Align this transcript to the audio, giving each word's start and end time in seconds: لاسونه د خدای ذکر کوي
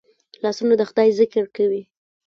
لاسونه 0.43 0.73
د 0.77 0.81
خدای 0.89 1.09
ذکر 1.19 1.45
کوي 1.55 1.81